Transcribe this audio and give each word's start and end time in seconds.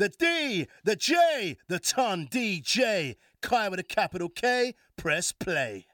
the 0.00 0.08
D, 0.08 0.66
the 0.82 0.96
J, 0.96 1.58
the 1.68 1.78
Ton 1.78 2.26
DJ. 2.26 3.16
Kai 3.42 3.68
with 3.68 3.78
a 3.80 3.82
capital 3.82 4.30
K, 4.30 4.74
press 4.96 5.30
play. 5.30 5.86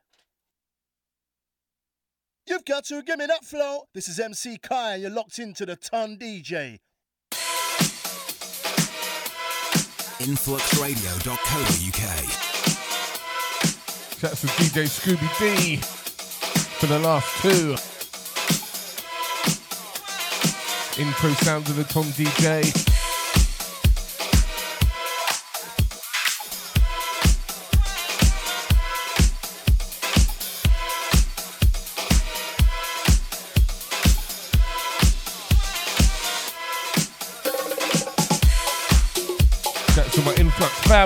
You've 2.46 2.64
got 2.64 2.84
to 2.84 3.03
give 3.03 3.19
me 3.19 3.27
that 3.27 3.45
flow. 3.45 3.82
This 3.92 4.08
is 4.08 4.21
MC 4.21 4.58
Kai, 4.58 4.92
and 4.92 5.03
you're 5.03 5.11
locked 5.11 5.40
into 5.40 5.66
the 5.66 5.74
Ton 5.74 6.16
DJ. 6.16 6.79
Influxradio.co.uk. 10.20 12.02
That's 14.20 14.41
to 14.41 14.46
DJ 14.46 14.86
Scooby 14.86 15.29
D 15.41 15.77
for 15.77 16.86
the 16.86 17.00
last 17.00 17.43
two. 17.43 17.75
Intro 21.02 21.30
sounds 21.45 21.68
of 21.68 21.77
the 21.77 21.84
Tom 21.84 22.04
DJ. 22.04 22.96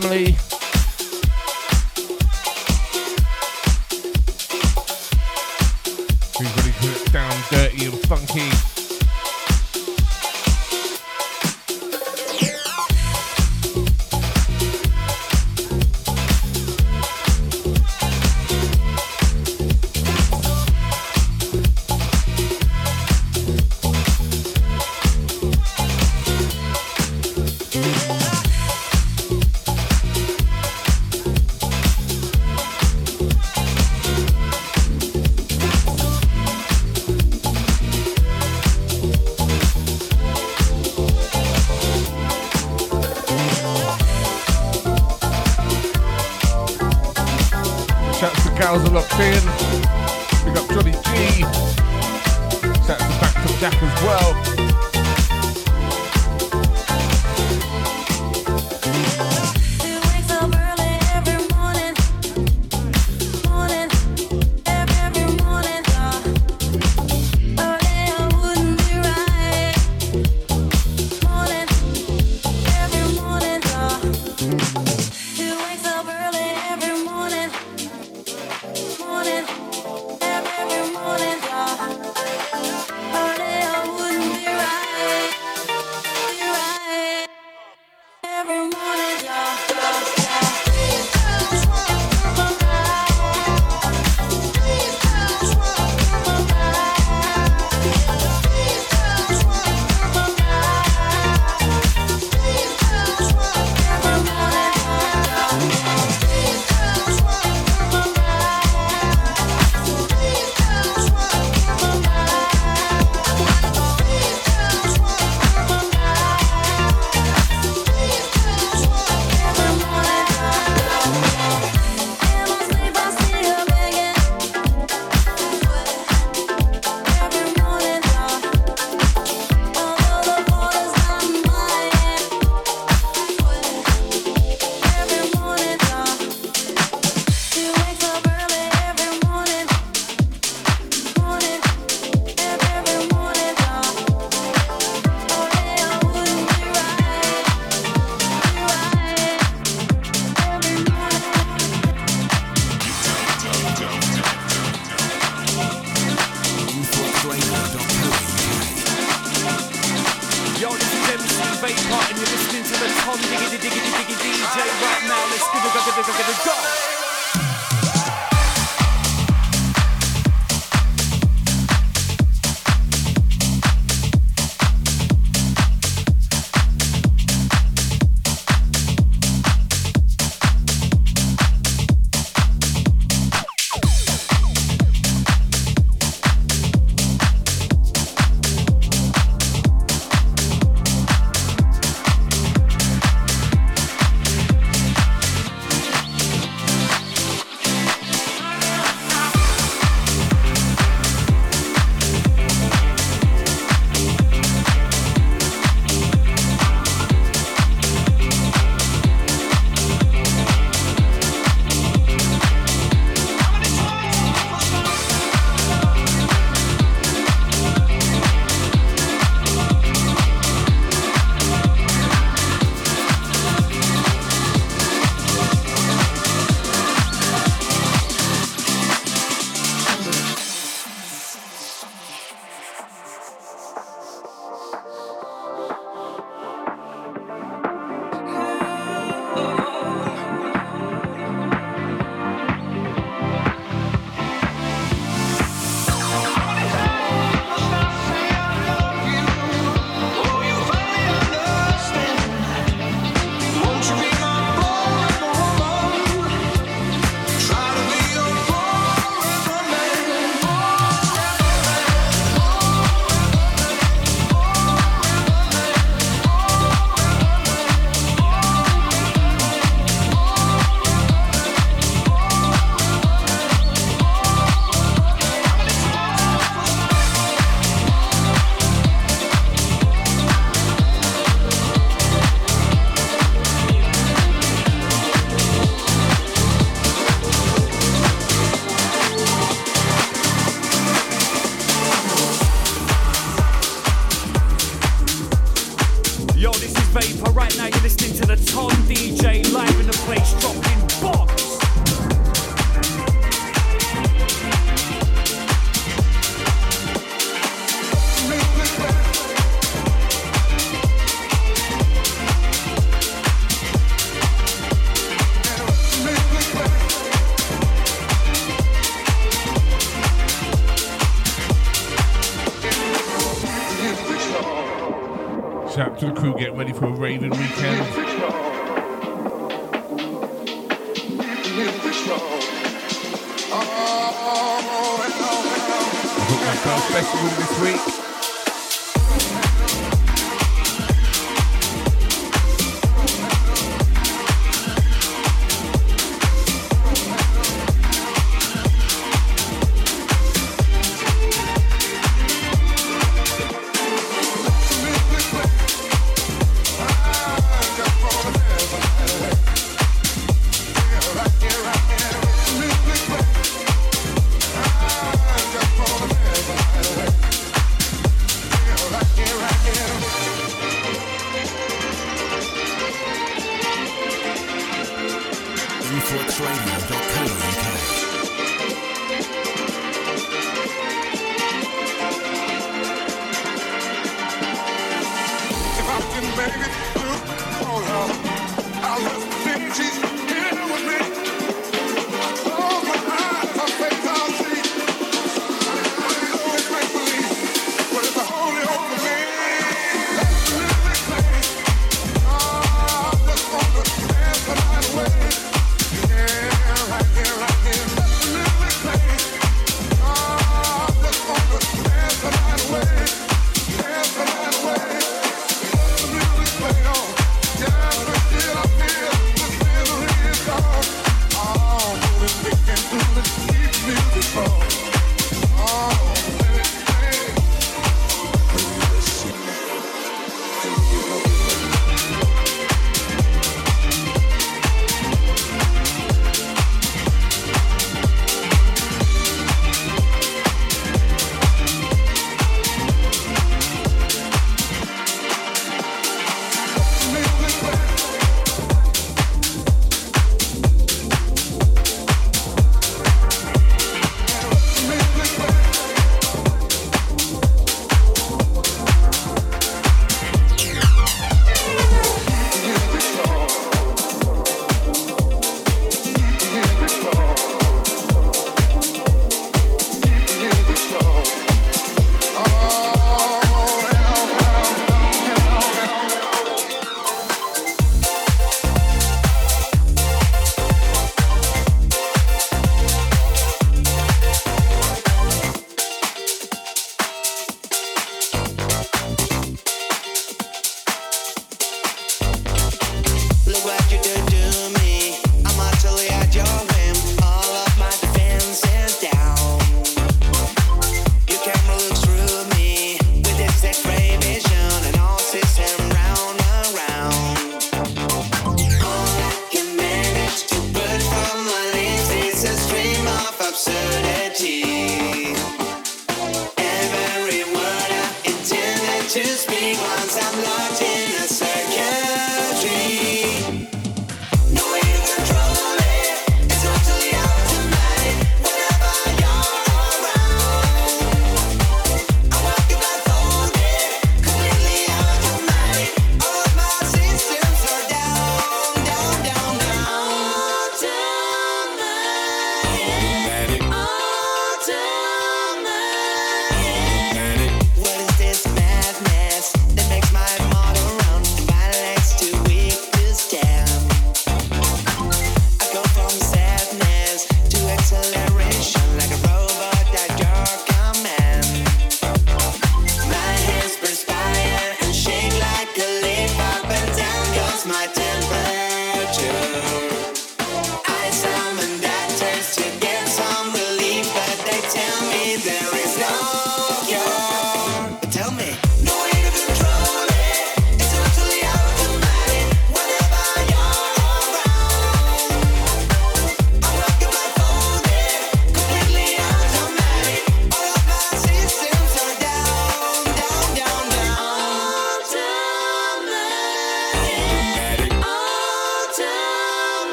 Family. 0.00 0.47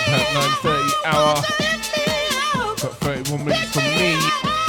9.30 0.00 1.04
hour. 1.04 1.34
Got 2.76 2.92
31 2.98 3.44
minutes 3.44 3.72
from 3.72 3.84
me. 3.84 4.63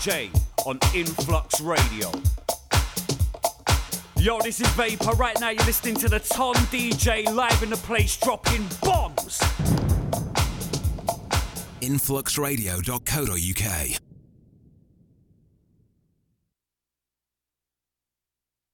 J 0.00 0.30
on 0.64 0.78
Influx 0.94 1.60
Radio. 1.60 2.10
Yo, 4.16 4.40
this 4.40 4.60
is 4.60 4.68
Vapor. 4.68 5.12
Right 5.12 5.38
now, 5.40 5.50
you're 5.50 5.64
listening 5.64 5.94
to 5.96 6.08
the 6.08 6.20
Tom 6.20 6.54
DJ 6.66 7.32
live 7.32 7.62
in 7.62 7.70
the 7.70 7.76
place, 7.76 8.16
dropping 8.16 8.66
bombs. 8.82 9.38
Influxradio.co.uk 11.80 14.07